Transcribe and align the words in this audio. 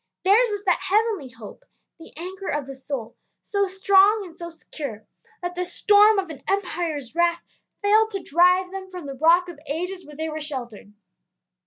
Theirs 0.23 0.49
was 0.49 0.63
that 0.65 0.79
heavenly 0.81 1.29
hope, 1.29 1.63
the 1.99 2.11
anchor 2.17 2.47
of 2.47 2.65
the 2.65 2.73
soul, 2.73 3.15
so 3.43 3.67
strong 3.67 4.23
and 4.25 4.35
so 4.35 4.49
secure 4.49 5.05
that 5.43 5.53
the 5.53 5.63
storm 5.63 6.17
of 6.17 6.31
an 6.31 6.41
empire's 6.47 7.13
wrath 7.13 7.43
failed 7.83 8.09
to 8.09 8.23
drive 8.23 8.71
them 8.71 8.89
from 8.89 9.05
the 9.05 9.13
Rock 9.13 9.47
of 9.47 9.59
Ages 9.67 10.03
where 10.03 10.15
they 10.15 10.27
were 10.27 10.41
sheltered. 10.41 10.91